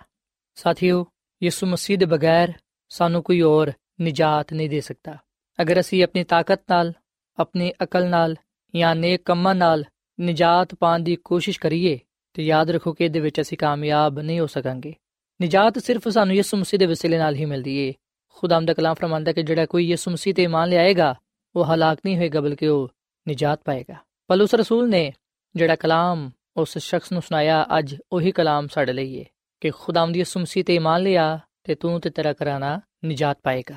[0.55, 1.07] ਸਾਥੀਓ,
[1.42, 2.53] ਯਿਸੂ ਮਸੀਹ ਦੇ ਬਗੈਰ
[2.88, 5.18] ਸਾਨੂੰ ਕੋਈ ਹੋਰ ਨਿਜਾਤ ਨਹੀਂ ਦੇ ਸਕਦਾ।
[5.62, 6.92] ਅਗਰ ਅਸੀਂ ਆਪਣੀ ਤਾਕਤ ਨਾਲ,
[7.38, 8.37] ਆਪਣੀ ਅਕਲ ਨਾਲ
[8.77, 9.85] ਜਾਂ ਨੇਕ ਕੰਮਾਂ ਨਾਲ
[10.21, 11.99] ਨਿਜਾਤ ਪਾਣ ਦੀ ਕੋਸ਼ਿਸ਼ ਕਰੀਏ
[12.35, 14.95] ਤੇ ਯਾਦ ਰੱਖੋ ਕਿ ਇਹਦੇ ਵਿੱਚ ਅਸੀਂ ਕਾਮਯਾਬ ਨਹੀਂ ਹੋ ਸਕਾਂਗੇ।
[15.41, 17.95] ਨਿਜਾਤ ਸਿਰਫ ਸਾਨੂੰ ਯਿਸੂ ਮਸੀਹ ਦੇ ਵਸੀਲੇ ਨਾਲ ਹੀ ਮਿਲਦੀ ਏ।
[18.29, 21.15] ਖੁਦਾਮ ਦਾ ਕਲਾਮ ਫਰਮਾਂਦਾ ਕਿ ਜਿਹੜਾ ਕੋਈ ਯਿਸੂ ਮਸੀਹ ਤੇ ਇਮਾਨ ਲਿਆਏਗਾ,
[21.57, 22.89] ਉਹ ਹਲਾਕ ਨਹੀਂ ਹੋਏਗਾ, ਬਲਕਿ ਉਹ
[23.29, 23.95] ਨਿਜਾਤ ਪਾਏਗਾ।
[24.29, 25.13] ਪਲੂਸ ਰਸੂਲ ਨੇ
[25.57, 29.25] ਜਿਹੜਾ ਕਲਾਮ ਉਸ ਸ਼ਖਸ ਨੂੰ ਸੁਣਾਇਆ, ਅੱਜ ਉਹੀ ਕਲਾਮ ਸਾਡੇ ਲਈ ਏ
[29.61, 33.77] ਕਿ ਖੁਦਾਮ ਦੀ ਯਿਸੂ ਮਸੀਹ ਤੇ ਇਮਾਨ ਲਿਆ ਤੇ ਤੂੰ ਤੇ ਤੇਰਾ ਕਰਾਣਾ ਨਿਜਾਤ ਪਾਏਗਾ।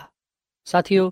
[0.66, 1.12] ਸਾਥੀਓ,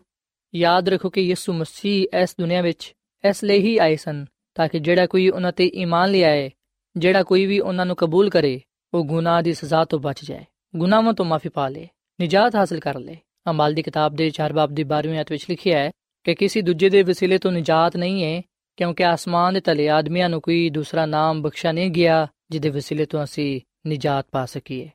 [0.56, 2.94] ਯਾਦ ਰੱਖੋ ਕਿ ਯਿਸੂ ਮਸੀਹ ਇਸ ਦੁਨੀਆ ਵਿੱਚ
[3.30, 6.52] ਇਸ ਲਈ ਹੀ ਆਏ ਸਨ ਤਾਂ ਕਿ ਜਿਹੜਾ ਕੋਈ ਉਹਨਾਂ ਤੇ ਈਮਾਨ ਲਿਆਏ
[6.98, 8.62] ਜਿਹੜਾ ਕੋਈ ਵੀ ਉਹਨਾਂ ਨੂੰ ਕਬੂਲ ਕਰੇ,
[8.94, 13.00] ਉਹ ਗੁਨਾਹ ਦੀ ਸਜ਼ਾ ਤੋਂ ਬਚ ਜਾਏ। ਗੁਨਾਹਾਂ ਤੋਂ ਮਾਫੀ ਪਾ ਲੇ, ਨਿਜਾਤ ਹਾਸਲ ਕਰ
[13.00, 13.18] ਲੇ।
[13.50, 15.92] ਅਮਾਲ ਦੀ ਕਿਤਾਬ ਦੇ 4 ਬਾਬ ਦੀ 12ਵੀਂ ਆਇਤ ਵਿੱਚ ਲਿਖਿਆ ਹੈ
[16.24, 18.42] ਕਿ ਕਿਸੇ ਦੂਜੇ ਦੇ ਵਸੀਲੇ ਤੋਂ ਨਿਜਾਤ ਨਹੀਂ ਹੈ,
[18.78, 23.24] ਕਿਉਂਕਿ ਆਸਮਾਨ ਦੇ ਤਲੇ ਆਦਮੀਆਂ ਨੂੰ ਕੋਈ ਦੂਸਰਾ ਨਾਮ ਬਖਸ਼ਾ ਨਹੀਂ ਗਿਆ, ਜਿਹਦੇ ਵਸੀਲੇ ਤੋਂ
[23.24, 24.90] ਅਸੀਂ ਨਿਜਾਤ ਪਾ ਸਕੀਏ।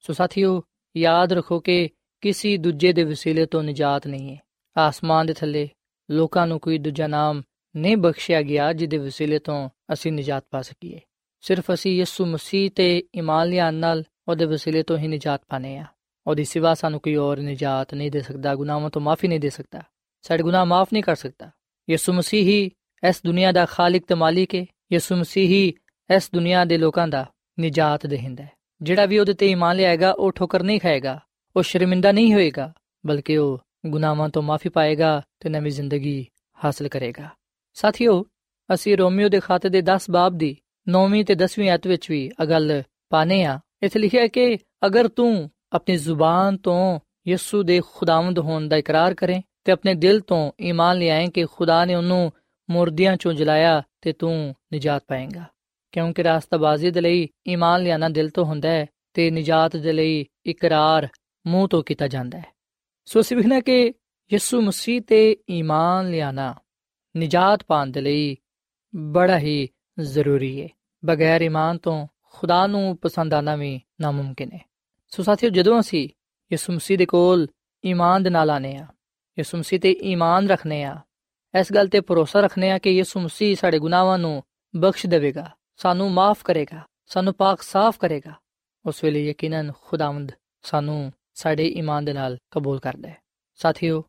[0.00, 0.62] ਸੋ ਸਾਥੀਓ,
[0.96, 1.88] ਯਾਦ ਰੱਖੋ ਕਿ
[2.20, 4.40] ਕਿਸੇ ਦੂਜੇ ਦੇ ਵਸੀਲੇ ਤੋਂ ਨਿਜਾਤ ਨਹੀਂ ਹੈ।
[4.76, 5.68] ਆਸਮਾਨ ਦੇ ਥੱਲੇ
[6.10, 7.42] ਲੋਕਾਂ ਨੂੰ ਕੋਈ ਦੂਜਾ ਨਾਮ
[7.76, 11.00] ਨਹੀਂ ਬਖਸ਼ਿਆ ਗਿਆ ਜਿਹਦੇ ਵਸੀਲੇ ਤੋਂ ਅਸੀਂ ਨਿਜਾਤ ਪਾ ਸਕੀਏ।
[11.40, 15.84] ਸਿਰਫ ਅਸੀਂ ਯਿਸੂ ਮਸੀਹ ਤੇ ਈਮਾਨ ਲਿਆਉਣ ਨਾਲ ਉਹਦੇ ਵਸੀਲੇ ਤੋਂ ਹੀ ਨਿਜਾਤ ਪਾਣੇ ਆ
[16.26, 19.82] ਉਹਦੀ ਸਿਵਾ ਸਾਨੂੰ ਕੋਈ ਹੋਰ ਨਿਜਾਤ ਨਹੀਂ ਦੇ ਸਕਦਾ, ਗੁਨਾਹਾਂ ਤੋਂ ਮਾਫੀ ਨਹੀਂ ਦੇ ਸਕਦਾ।
[20.22, 21.50] ਸਾਡੇ ਗੁਨਾਹ ਮਾਫ ਨਹੀਂ ਕਰ ਸਕਦਾ।
[21.90, 22.70] ਯਿਸੂ ਮਸੀਹ ਹੀ
[23.08, 25.74] ਇਸ ਦੁਨੀਆ ਦਾ ਖਾਲਕ ਤੇ ਮਾਲਿਕ ਹੈ ਯਿਸੂ ਮਸੀਹ ਹੀ
[26.16, 27.26] ਇਸ ਦੁਨੀਆ ਦੇ ਲੋਕਾਂ ਦਾ
[27.60, 28.50] ਨਿਜਾਤ ਦੇਹਿੰਦਾ ਹੈ।
[28.82, 31.20] ਜਿਹੜਾ ਵੀ ਉਹਦੇ ਤੇ ਈਮਾਨ ਲਿਆਏਗਾ, ਉਹ ਠੋਕਰ ਨਹੀਂ ਖਾਏਗਾ।
[31.56, 32.72] ਉਹ ਸ਼ਰਮਿੰਦਾ ਨਹੀਂ ਹੋਏਗਾ,
[33.06, 36.26] ਬਲਕਿ ਉਹ ਗੁਨਾਹਾਂ ਤੋਂ ਮਾਫੀ ਪਾਏਗਾ ਤੇ ਨਵੀਂ ਜ਼ਿੰਦਗੀ
[36.64, 37.28] ਹਾਸਲ ਕਰੇਗਾ।
[37.78, 38.24] ਸਾਥੀਓ,
[38.74, 40.56] ਅਸੀਂ ਰੋਮੀਓ ਦੇ ਖਾਤੇ ਦੇ 10 ਬਾਬ ਦੀ
[40.88, 45.50] 9ਵੀਂ ਤੇ 10ਵੀਂ ਆਇਤ ਵਿੱਚ ਵੀ ਇਹ ਗੱਲ ਪਾਨੇ ਆ। ਇੱਥੇ ਲਿਖਿਆ ਕਿ ਅਗਰ ਤੂੰ
[45.72, 50.98] ਆਪਣੀ ਜ਼ੁਬਾਨ ਤੋਂ ਯਿਸੂ ਦੇ ਖੁਦਾਵੰਦ ਹੋਣ ਦਾ ਇਕਰਾਰ ਕਰੇ ਤੇ ਆਪਣੇ ਦਿਲ ਤੋਂ ਈਮਾਨ
[50.98, 52.32] ਲਿਆਏ ਕਿ ਖੁਦਾ ਨੇ ਉਹਨੂੰ
[52.70, 55.44] ਮੁਰਦਿਆਂ ਚੋਂ ਜਲਾਇਆ ਤੇ ਤੂੰ ਨਿਜਾਤ ਪਾਏਗਾ।
[55.92, 61.08] ਕਿਉਂਕਿ ਰਾਸਤਾਬਾਜ਼ੀ ਦੇ ਲਈ ਈਮਾਨ ਲਿਆਣਾ ਦਿਲ ਤੋਂ ਹੁੰਦਾ ਹੈ ਤੇ ਨਿਜਾਤ ਦੇ ਲਈ ਇਕਰਾਰ
[61.46, 62.46] ਮੂੰਹ ਤੋਂ ਕੀਤਾ ਜਾਂਦਾ ਹੈ।
[63.04, 63.92] ਸੋ ਅਸੀਂ ਵਿਖਣਾ ਕਿ
[64.32, 66.54] ਯਿਸੂ ਮਸੀਹ ਤੇ ਈਮਾਨ ਲਿਆਣਾ
[67.16, 68.36] ਨਿਜਾਤ ਪਾਣ ਦੇ ਲਈ
[68.96, 69.68] ਬੜਾ ਹੀ
[70.00, 70.68] ਜ਼ਰੂਰੀ ਹੈ
[71.04, 74.60] ਬਗੈਰ ਈਮਾਨ ਤੋਂ ਖੁਦਾ ਨੂੰ ਪਸੰਦ ਆਣਾ ਵੀ ਨਾਮੁਮਕਿਨ ਹੈ
[75.08, 76.08] ਸੋ ਸਾਥੀਓ, ਜਦੋਂ ਅਸੀਂ
[76.52, 77.48] ਯਿਸੂ ਮਸੀਹ ਦੇ ਕੋਲ
[77.84, 78.86] ਈਮਾਨ ਦੇ ਨਾਲ ਆਨੇ ਆ
[79.38, 80.96] ਯਿਸੂ ਮਸੀਹ ਤੇ ਈਮਾਨ ਰੱਖਨੇ ਆ
[81.60, 84.42] ਇਸ ਗੱਲ ਤੇ ਭਰੋਸਾ ਰੱਖਨੇ ਆ ਕਿ ਯਿਸੂ ਮਸੀਹ ਸਾਡੇ ਗੁਨਾਹਾਂ ਨੂੰ
[84.76, 88.32] ਬਖਸ਼ ਦੇਵੇਗਾ, ਸਾਨੂੰ ਮਾਫ ਕਰੇਗਾ, ਸਾਨੂੰ ਪਾਕ ਸਾਫ਼ ਕਰੇਗਾ,
[88.86, 93.16] ਉਸ ਵੇਲੇ ਯਕੀਨਨ ਖੁਦਾਵੰਦ ਸਾਨੂੰ ਸਾਡੇ ਈਮਾਨ ਦੇ ਨਾਲ ਕਬੂਲ ਕਰਦਾ ਹੈ।
[93.54, 94.04] ਸਾਥੀਓ,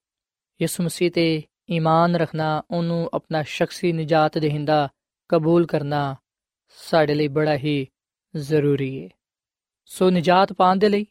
[0.61, 4.89] ਯਿਸੂ ਮਸੀਹ ਤੇ ਈਮਾਨ ਰੱਖਣਾ, ਉਹਨੂੰ ਆਪਣਾ ਸ਼ਖਸੀ ਨਜਾਤ ਦੇਹਿੰਦਾ
[5.29, 6.15] ਕਬੂਲ ਕਰਨਾ
[6.69, 7.87] ਸਾਡੇ ਲਈ ਬੜਾ ਹੀ
[8.35, 9.09] ਜ਼ਰੂਰੀ ਹੈ
[9.85, 11.05] ਸੋ ਨਜਾਤ ਪਾਣ ਦੇ ਲਈ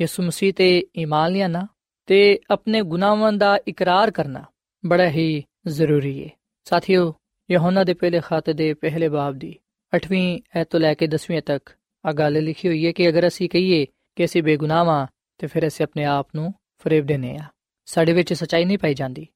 [0.00, 1.66] ਯਿਸੂ ਮਸੀਹ ਤੇ ਈਮਾਨ ਲਿਆਣਾ
[2.06, 4.44] ਤੇ ਆਪਣੇ ਗੁਨਾਹਾਂ ਦਾ ਇਕਰਾਰ ਕਰਨਾ
[4.86, 6.30] ਬੜਾ ਹੀ ਜ਼ਰੂਰੀ ਹੈ
[6.64, 7.14] ਸਾਥੀਓ,
[7.50, 9.58] ਯਹੋਨਾ ਦੇ ਪਹਿਲੇ ਖਾਤੇ ਦੇ ਪਹਿਲੇ ਬਾਬ ਦੀ
[9.96, 11.70] 8ਵੀਂ ਐਤ ਤੋਂ ਲੈ ਕੇ 10ਵੀਂ ਤੱਕ
[12.04, 15.06] ਆ ਗੱਲ ਲਿਖੀ ਹੋਈ ਹੈ ਕਿ ਅਗਰ ਅਸੀਂ ਕਹੀਏ ਕਿ ਅਸੀਂ ਬੇਗੁਨਾਹਾਂ
[15.38, 17.44] ਤੇ ਫਿਰ ਅਸੀਂ ਆਪਣੇ ਆਪ ਨੂੰ ਫਰੇਬ ਦੇਨੇ ਆ
[17.84, 19.26] ਸਾਡੇ ਵਿੱਚ ਸਚਾਈ ਨਹੀਂ ਪਾਈ ਜਾਂਦੀ।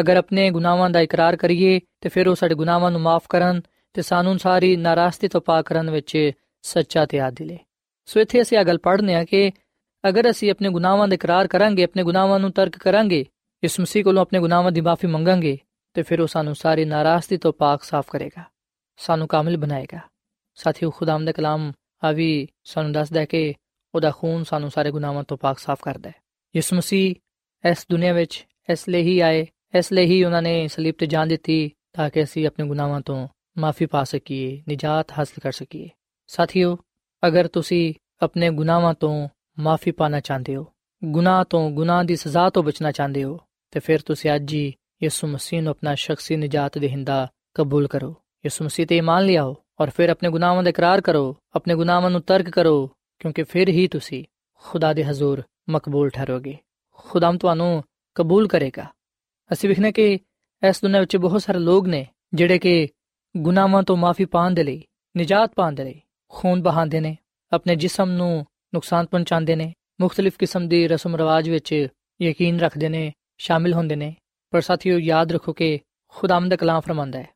[0.00, 3.60] ਅਗਰ ਆਪਣੇ ਗੁਨਾਹਾਂ ਦਾ ਇਕਰਾਰ ਕਰੀਏ, ਤੇ ਫਿਰ ਉਹ ਸਾਡੇ ਗੁਨਾਹਾਂ ਨੂੰ ਮਾਫ ਕਰਨ
[3.94, 6.30] ਤੇ ਸਾਨੂੰ ਸਾਰੀ ਨਾਰਾਜ਼ਗੀ ਤੋਂ ਪਾਕ ਕਰਨ ਵਿੱਚ
[6.62, 7.58] ਸੱਚਾ ਤੇ ਆਦਿਲ ਹੈ
[8.08, 9.50] ਸੋ ਇੱਥੇ ਅਸੀਂ ਇਹ ਗੱਲ ਪੜ੍ਹਨੇ ਆ ਕਿ
[10.04, 13.24] ਅਗਰ ਅਸੀਂ ਆਪਣੇ ਗੁਨਾਹਾਂ ਦਾ ਇਕਰਾਰ ਕਰਾਂਗੇ, ਆਪਣੇ ਗੁਨਾਹਾਂ ਨੂੰ ਤਰਕ ਕਰਾਂਗੇ,
[13.62, 15.58] ਇਸ ਮਸੀਹ ਕੋਲੋਂ ਆਪਣੇ ਗੁਨਾਹਾਂ ਦੀ ਮਾਫੀ ਮੰਗਾਂਗੇ,
[15.94, 18.44] ਤੇ ਫਿਰ ਉਹ ਸਾਨੂੰ ਸਾਰੀ ਨਾਰਾਜ਼ਗੀ ਤੋਂ ਪਾਕ ਸਾਫ਼ ਕਰੇਗਾ,
[18.98, 20.00] ਸਾਨੂੰ ਕਾਮਿਲ ਬਣਾਏਗਾ।
[20.58, 21.72] ਸਾਥੀਓ ਖੁਦਾਮ ਦਾ ਕਲਾਮ
[22.04, 23.54] ਆ ਵੀ ਸਾਨੂੰ ਦੱਸਦਾ ਹੈ ਕਿ
[23.94, 26.14] ਉਹਦਾ ਖੂਨ ਸਾਨੂੰ ਸਾਰੇ ਗੁਨਾਹਾਂ ਤੋਂ ਪਾਕ ਸਾਫ਼ ਕਰਦਾ ਹੈ।
[26.56, 27.14] ਯਿਸੂ ਮਸੀਹ
[27.64, 31.28] ਇਸ ਦੁਨੀਆ ਵਿੱਚ ਇਸ ਲਈ ਹੀ ਆਏ ਇਸ ਲਈ ਹੀ ਉਹਨਾਂ ਨੇ ਸਲੀਬ ਤੇ ਜਾਨ
[31.28, 33.28] ਦਿੱਤੀ ਤਾਂ ਕਿ ਅਸੀਂ ਆਪਣੇ ਗੁਨਾਹਾਂ ਤੋਂ
[33.58, 35.88] ਮਾਫੀ ਪਾ ਸਕੀਏ, ਨਿਜਾਤ ਹਾਸਲ ਕਰ ਸਕੀਏ।
[36.26, 36.78] ਸਾਥੀਓ,
[37.26, 39.28] ਅਗਰ ਤੁਸੀਂ ਆਪਣੇ ਗੁਨਾਹਾਂ ਤੋਂ
[39.58, 40.66] ਮਾਫੀ ਪਾਣਾ ਚਾਹੁੰਦੇ ਹੋ,
[41.04, 43.38] ਗੁਨਾਹ ਤੋਂ ਗੁਨਾਹ ਦੀ ਸਜ਼ਾ ਤੋਂ ਬਚਣਾ ਚਾਹੁੰਦੇ ਹੋ,
[43.70, 48.10] ਤੇ ਫਿਰ ਤੁਸੀਂ ਅੱਜ ਹੀ ਯਿਸੂ ਮਸੀਹ ਨੂੰ ਆਪਣਾ ਸ਼ਖਸੀ ਨਿਜਾਤ ਦੇਹਿੰਦਾ ਕਬੂਲ ਕਰੋ।
[48.44, 52.20] ਯਿਸੂ ਮਸੀਹ ਤੇ ਇਮਾਨ ਲਿਆਓ ਔਰ ਫਿਰ ਆਪਣੇ ਗੁਨਾਹਾਂ ਦਾ ਇਕਰਾਰ ਕਰੋ, ਆਪਣੇ ਗੁਨਾਹਾਂ ਨੂੰ
[52.20, 56.56] ਤਰਕ ਕਰੋ, ਕਿਉਂਕਿ ਫਿਰ ਹੀ ਤੁਸੀਂ ਖੁਦਾ ਦੇ ਹਜ਼ੂਰ ਮਕਬੂਲ ਠਹਿਰੋਗੇ।
[56.92, 58.86] ਖੁਦਾਮ ਤੁਹਾਨੂੰ ਕਬੂਲ ਕਰੇਗਾ।
[59.52, 60.18] ਅਸੀਂ ਵਿਖਨੇ ਕਿ
[60.68, 62.88] ਇਸ ਦੁਨੀਆਂ ਵਿੱਚ ਬਹੁਤ ਸਾਰੇ ਲੋਕ ਨੇ ਜਿਹੜੇ ਕਿ
[63.36, 64.84] ਗੁਨਾਹਾਂ ਤੋਂ ਮਾਫੀ ਪਾਣ ਦੇ ਲਈ,
[65.16, 67.18] ਨਿਜਾਤ ਪਾਣ ਦੇ ਲਈ ਖੂਨ ਬਹਾਉਂਦੇ ਨੇ,
[67.52, 71.88] ਆਪਣੇ ਜਿਸਮ ਨੂੰ ਨੁਕਸਾਨ ਪਹੁੰਚਾਉਂਦੇ ਨੇ, ਮੁxtਲਿਫ ਕਿਸਮ ਦੀ ਰਸਮ ਰਿਵਾਜ ਵਿੱਚ
[72.22, 74.16] ਯਕੀਨ ਰੱਖਦੇ ਨੇ, ਸ਼ਾਮਿਲ ਹੁੰਦੇ ਨੇ।
[74.50, 77.28] ਪਰ ਸਾਥੀਓ, ਯਾਦ ਰੱਖੋ ਕਿ ਖੁਦਾਮ ਦਾ ਕਲਾਮ ਫਰਮਾਂਦਾ ਹੈ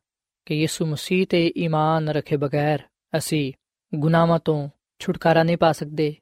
[0.45, 2.79] ਕਿ ਯਿਸੂ ਮਸੀਹ ਤੇ ਈਮਾਨ ਰੱਖੇ ਬਗੈਰ
[3.17, 3.53] ਅਸੀਂ
[3.95, 6.15] ਗੁਨਾਹਾਂ ਤੋਂ ਛੁਟਕਾਰਾ ਨਹੀਂ ਪਾ ਸਕਦੇ,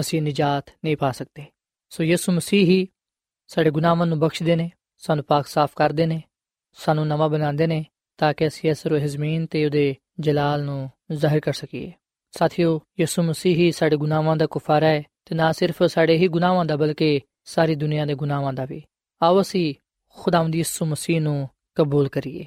[0.00, 1.44] ਅਸੀਂ ਨਿਜਾਤ ਨਹੀਂ ਪਾ ਸਕਦੇ।
[1.90, 2.88] ਸੋ ਯਿਸੂ ਮਸੀਹ ਹੀ
[3.46, 4.70] ਸਾਡੇ ਗੁਨਾਹਾਂ ਨੂੰ ਬਖਸ਼ਦੇ ਨੇ।
[5.03, 6.21] ਸਾਨੂੰ ਪਾਕ ਸਾਫ਼ ਕਰਦੇ ਨੇ
[6.77, 7.83] ਸਾਨੂੰ ਨਵਾਂ ਬਣਾਉਂਦੇ ਨੇ
[8.19, 11.91] ਤਾਂ ਕਿ ਅਸੀਂ ਇਸ ਰੋਹ ਜ਼ਮੀਨ ਤੇ ਉਹਦੇ ਜਲਾਲ ਨੂੰ ਜ਼ਾਹਿਰ ਕਰ ਸਕੀਏ
[12.33, 16.65] ਸਾਥੀਓ ਯਿਸੂ ਮਸੀਹ ਹੀ ਸਾਡੇ ਗੁਨਾਹਾਂ ਦਾ ਕੁਫਾਰਾ ਹੈ ਤੇ ਨਾ ਸਿਰਫ ਸਾਡੇ ਹੀ ਗੁਨਾਹਾਂ
[16.65, 18.81] ਦਾ ਬਲਕਿ ਸਾਰੀ ਦੁਨੀਆ ਦੇ ਗੁਨਾਹਾਂ ਦਾ ਵੀ
[19.21, 19.73] ਆਓ ਅਸੀਂ
[20.17, 22.45] ਖੁਦਾਵੰਦ ਯਿਸੂ ਮਸੀਹ ਨੂੰ ਕਬੂਲ ਕਰੀਏ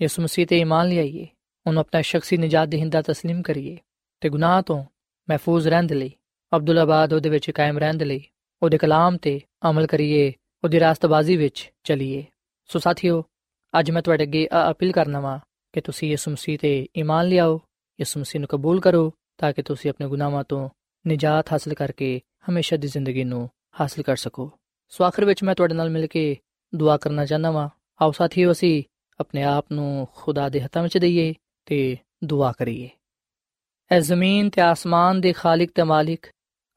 [0.00, 1.26] ਯਿਸੂ ਮਸੀਹ ਤੇ ਈਮਾਨ ਲਿਆਈਏ
[1.66, 3.76] ਉਹਨੂੰ ਆਪਣਾ ਸ਼ਖਸੀ ਨਜਾਤ ਦੇਹਿੰਦਾ تسلیم ਕਰੀਏ
[4.20, 4.84] ਤੇ ਗੁਨਾਹ ਤੋਂ
[5.28, 6.10] ਮਹਿਫੂਜ਼ ਰਹਿਣ ਦੇ ਲਈ
[6.52, 8.22] ਅਬਦੁੱਲਾਬਾਦ ਉਹਦੇ ਵਿੱਚ ਕਾਇਮ ਰਹਿਣ ਦੇ ਲਈ
[8.62, 10.32] ਉਹਦੇ ਕਲਾਮ ਤੇ ਅਮਲ ਕਰੀਏ
[10.63, 12.25] ਉਹਦੀ ਰਾਸਤਬਾਜ਼ੀ ਵਿੱਚ ਚੱਲੀਏ।
[12.65, 13.23] ਸੋ ਸਾਥੀਓ,
[13.79, 15.39] ਅੱਜ ਮੈਂ ਤੁਹਾਡੇ ਅੱਗੇ ਅਪੀਲ ਕਰਨਾ ਵਾਂ
[15.73, 17.61] ਕਿ ਤੁਸੀਂ ਯਿਸੂ ਮਸੀਹ ਤੇ ਈਮਾਨ ਲਿਆਓ,
[17.99, 20.69] ਯਿਸੂ ਮਸੀਹ ਨੂੰ ਕਬੂਲ ਕਰੋ ਤਾਂ ਕਿ ਤੁਸੀਂ ਆਪਣੇ ਗੁਨਾਹਾਂ ਤੋਂ
[21.07, 24.51] ਨਿਜਾਤ ਹਾਸਲ ਕਰਕੇ ਹਮੇਸ਼ਾ ਦੀ ਜ਼ਿੰਦਗੀ ਨੂੰ ਹਾਸਲ ਕਰ ਸਕੋ।
[24.89, 26.37] ਸੋ ਆਖਰ ਵਿੱਚ ਮੈਂ ਤੁਹਾਡੇ ਨਾਲ ਮਿਲ ਕੇ
[26.75, 27.69] ਦੁਆ ਕਰਨਾ ਚਾਹੁੰਦਾ ਵਾਂ।
[28.01, 28.83] ਆਓ ਸਾਥੀਓ, ਅਸੀਂ
[29.19, 31.33] ਆਪਣੇ ਆਪ ਨੂੰ ਖੁਦਾ ਦੇ ਹੱਥਾਂ ਵਿੱਚ ਦਈਏ
[31.65, 32.89] ਤੇ ਦੁਆ ਕਰੀਏ।
[33.91, 36.25] ਐ ਜ਼ਮੀਨ ਤੇ ਆਸਮਾਨ ਦੇ ਖਾਲਕ ਤੇ ਮਾਲਿਕ,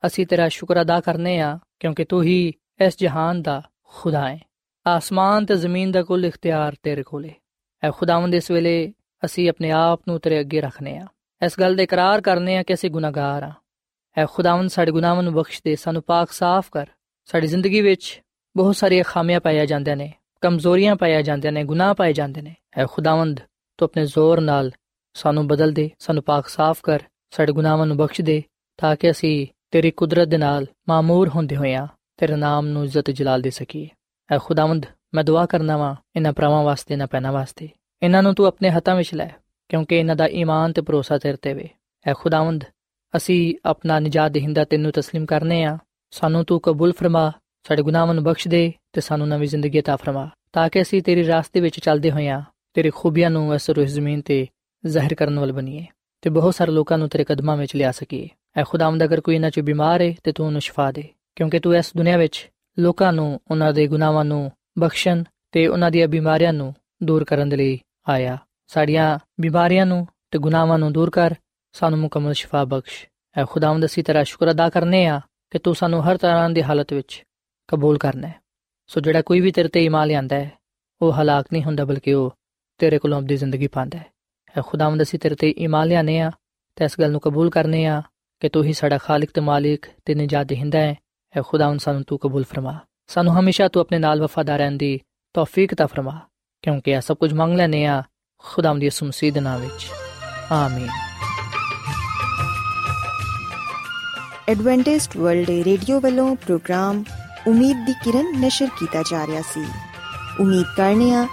[0.07, 4.39] ਅਸੀਂ ਤੇਰਾ ਸ਼ੁਕਰ ਅਦਾ ਕਰਨੇ ਆ ਕਿਉਂਕਿ ਤੂੰ ਹੀ ਇਸ ਜਹਾਨ ਦਾ ਖੁਦਾ ਹੈ
[4.87, 7.35] ਆਸਮਾਨ ਤੇ ਜ਼ਮੀਨ ਦਾ ਕੁੱਲ ਇਖਤਿਆਰ ਤੇਰੇ ਕੋਲ। ਹੈ
[7.85, 8.93] ਐ ਖੁਦਾਵੰਦ, ਇਸ ਵੇਲੇ
[9.25, 11.07] ਅਸੀਂ ਆਪਣੇ ਆਪ ਨੂੰ ਤੇਰੇ ਅੱਗੇ ਰੱਖਨੇ ਆ।
[11.47, 13.53] ਇਸ ਗੱਲ ਦਾ ਇਕਰਾਰ ਕਰਨੇ ਆ ਕਿ ਅਸੀਂ ਗੁਨਾਹਗਾਰ ਆ।
[14.19, 16.87] ਐ ਖੁਦਾਵੰਦ, ਸਾਡੇ ਗੁਨਾਹਾਂ ਨੂੰ ਬਖਸ਼ ਦੇ, ਸਾਨੂੰ ਪਾਕ ਸਾਫ਼ ਕਰ।
[17.25, 18.23] ਸਾਡੀ ਜ਼ਿੰਦਗੀ ਵਿੱਚ
[18.57, 22.87] ਬਹੁਤ ਸਾਰੀਆਂ ਖਾਮੀਆਂ ਪਾਈਆਂ ਜਾਂਦੀਆਂ ਨੇ, ਕਮਜ਼ੋਰੀਆਂ ਪਾਈਆਂ ਜਾਂਦੀਆਂ ਨੇ, ਗੁਨਾਹ ਪਾਏ ਜਾਂਦੇ ਨੇ। ਐ
[22.87, 23.41] ਖੁਦਾਵੰਦ,
[23.79, 24.71] ਤੂੰ ਆਪਣੇ ਜ਼ੋਰ ਨਾਲ
[25.15, 28.45] ਸਾਨੂੰ ਬਦਲ ਦੇ, ਸਾਨੂੰ ਪਾਕ ਸਾਫ਼ ਕਰ, ਸਾਡੇ ਗੁਨਾਹਾਂ ਨੂੰ ਬਖਸ਼ ਦੇ,
[28.77, 31.87] ਤਾਂ ਕਿ ਅਸੀਂ ਤੇਰੀ ਕੁਦਰਤ ਦੇ ਨਾਲ ਮਾਮੂਰ ਹੁੰਦੇ ਹੋਇਆਂ
[32.18, 33.88] ਤੇਰੇ ਨਾਮ ਨੂੰ ਇੱਜ਼ਤ ਜਲਾਲ ਦੇ ਸਕੀਏ
[34.30, 37.70] ਐ ਖੁਦਾਵੰਦ ਮੈਂ ਦੁਆ ਕਰਨਾ ਵਾਂ ਇਹਨਾਂ ਭਰਾਵਾਂ ਵਾਸਤੇ ਨਾ ਪੈਣਾ ਵਾਸਤੇ
[38.02, 39.30] ਇਹਨਾਂ ਨੂੰ ਤੂੰ ਆਪਣੇ ਹੱਥਾਂ ਵਿੱਚ ਲੈ
[39.70, 41.70] ਕਿਉਂਕਿ ਇਹਨਾਂ ਦਾ ਈਮਾਨ ਤੇ ਭਰੋਸਾ ਤੇਰੇ ਤੇ ਵੇ
[42.06, 42.64] ਐ ਖੁਦਾਵੰਦ
[43.14, 45.78] ਅਸੀਂ ਆਪਣਾ ਨਜਾਤ ਦੇਹਿੰਦਾ ਤੈਨੂੰ تسلیم ਕਰਨੇ ਆ
[46.14, 47.32] ਸਾਨੂੰ ਤੂੰ ਕਬੂਲ ਫਰਮਾ
[47.66, 51.28] ਸਾਡੇ ਗੁਨਾਹਾਂ ਨੂੰ ਬਖਸ਼ ਦੇ ਤੇ ਸਾਨੂੰ ਨਵੀਂ ਜ਼ਿੰਦਗੀ عطا ਫਰਮਾ ਤਾਂ ਕਿ ਅਸੀਂ ਤੇਰੀ
[51.28, 52.42] ਰਾਸਤੇ ਵਿੱਚ ਚੱਲਦੇ ਹੋਈਆਂ
[52.74, 54.46] ਤੇਰੀ ਖੂਬੀਆਂ ਨੂੰ ਇਸ ਰੂਹ ਜ਼ਮੀਨ ਤੇ
[54.84, 55.86] ਜ਼ਾਹਿਰ ਕਰਨ ਵਾਲ ਬਣੀਏ
[56.24, 59.50] ਤੇ ਬਹੁਤ ਸਾਰੇ ਲੋਕਾਂ ਨੂੰ ਤੇਰੇ ਕਦਮਾਂ ਵਿੱਚ ਲਿਆ ਸਕੀਏ ਐ ਖੁਦਾਵੰਦ ਅਗਰ ਕੋਈ ਇਹਨਾਂ
[59.50, 61.04] ਚ ਬਿਮਾਰ ਹੈ ਤੇ ਤੂੰ ਉਹਨੂੰ ਸ਼ਿਫਾ ਦੇ
[61.35, 66.09] ਕਿਉਂਕਿ ਤੂੰ ਇਸ ਦੁਨੀਆ ਵਿੱਚ ਲੋਕਾਂ ਨੂੰ, ਉਹਨਾਂ ਦੇ ਗੁਨਾਹਾਂ ਨੂੰ ਬਖਸ਼ਣ ਤੇ ਉਹਨਾਂ ਦੀਆਂ
[66.09, 71.35] ਬਿਮਾਰੀਆਂ ਨੂੰ ਦੂਰ ਕਰਨ ਦੇ ਲਈ ਆਇਆ। ਸਾਡੀਆਂ ਬਿਮਾਰੀਆਂ ਨੂੰ ਤੇ ਗੁਨਾਹਾਂ ਨੂੰ ਦੂਰ ਕਰ,
[71.73, 73.07] ਸਾਨੂੰ ਮੁਕੰਮਲ ਸ਼ਿਫਾ ਬਖਸ਼।
[73.39, 76.93] ਐ ਖੁਦਾਵੰਦ, ਅਸੀਂ ਤੇਰਾ ਸ਼ੁਕਰ ਅਦਾ ਕਰਨੇ ਆ ਕਿ ਤੂੰ ਸਾਨੂੰ ਹਰ ਤਰ੍ਹਾਂ ਦੀ ਹਾਲਤ
[76.93, 77.23] ਵਿੱਚ
[77.69, 78.35] ਕਬੂਲ ਕਰਨਾ ਹੈ।
[78.87, 80.51] ਸੋ ਜਿਹੜਾ ਕੋਈ ਵੀ ਤੇਰੇ ਤੇ ਈਮਾਨ ਲਿਆਂਦਾ ਹੈ,
[81.03, 82.37] ਉਹ ਹਲਾਕ ਨਹੀਂ ਹੁੰਦਾ, ਬਲਕਿ ਉਹ
[82.79, 84.07] ਤੇਰੇ ਕੋਲੋਂ ਆਪਣੀ ਜ਼ਿੰਦਗੀ ਪਾਉਂਦਾ ਹੈ।
[84.59, 86.31] ਐ ਖੁਦਾਵੰਦ, ਅਸੀਂ ਤੇਰੇ ਤੇ ਈਮਾਨ ਲਿਆਨੇ ਆ
[86.77, 88.03] ਤੇ ਇਸ ਗੱਲ ਨੂੰ ਕਬੂਲ ਕਰਨੇ ਆ
[88.41, 90.95] ਕਿ ਤੂੰ ਹੀ ਸਾਡਾ ਖਾਲਕ ਤੇ ਮਾਲਿਕ ਤੇ ਨਜਾਤ ਦੇਹਿੰਦਾ ਹੈ
[91.37, 95.01] ਐ ਖੁਦਾਵੰਦ ਸਾਨੂੰ ਤੂੰ ਕਬੂਲ ਫਰਮਾ। ਸਾਨੂੰ ਹਮੇਸ਼ਾ ਤੂੰ ਆਪਣੇ ਨਾਲ ਵਫਾਦਾਰ ਰਹਿਣ ਦੀ
[95.35, 96.21] ਤੌਫੀਕ ਤਾ ਫਰਮਾ,
[96.63, 98.03] ਕਿਉਂਕਿ ਇਹ ਸਭ ਕੁਝ ਮੰਗ ਲੈਨੇ ਆ
[98.39, 99.87] ਖੁਦਾਵੰਦ ਦੀ ਸੁਮਸੀਦ ਨਾਮ ਵਿੱਚ।
[100.53, 100.89] ਆਮੀਨ।
[104.49, 107.05] ਐਡਵੈਂਟਿਸਟ ਵਰਲਡ ਰੇਡੀਓ ਵੱਲੋਂ ਪ੍ਰੋਗਰਾਮ
[107.47, 109.65] ਉਮੀਦ ਦੀ ਕਿਰਨ ਨਿਸ਼ਰ ਕੀਤਾ ਜਾ ਰਿਹਾ ਸੀ।
[110.41, 111.27] ਉਮੀਦ ਕਰਨੇ ਆ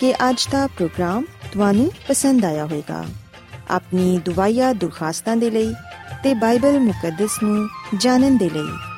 [0.00, 3.04] ਕਿ ਅੱਜ ਦਾ ਪ੍ਰੋਗਰਾਮ ਤੁਹਾਨੂੰ ਪਸੰਦ ਆਇਆ ਹੋਵੇਗਾ।
[3.70, 5.74] ਆਪਣੀ ਦੁਆਇਆ ਦੁਰਖਾਸਤਾਂ ਦੇ ਲਈ
[6.22, 8.68] ਤੇ ਬਾਈਬਲ ਮੁਕੱਦਸ ਨੂੰ ਜਾਣਨ ਦੇ ਲਈ